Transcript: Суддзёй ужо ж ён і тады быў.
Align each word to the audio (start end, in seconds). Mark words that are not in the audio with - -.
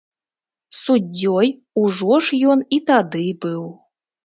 Суддзёй 0.83 1.47
ужо 1.83 2.13
ж 2.25 2.41
ён 2.55 2.59
і 2.79 2.83
тады 2.91 3.25
быў. 3.47 3.63